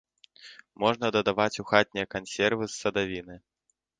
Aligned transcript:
Можна 0.83 1.05
дадаваць 1.15 1.59
у 1.63 1.67
хатнія 1.73 2.05
кансервы 2.15 2.63
з 2.71 2.79
садавіны. 2.81 3.35